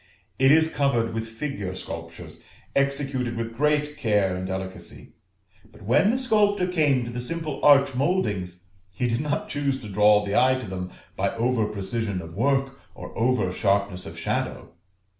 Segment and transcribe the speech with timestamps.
[0.39, 2.43] It is covered with figure sculptures,
[2.75, 5.13] executed with great care and delicacy;
[5.71, 9.87] but when the sculptor came to the simple arch mouldings, he did not choose to
[9.89, 14.69] draw the eye to them by over precision of work or over sharpness of shadow.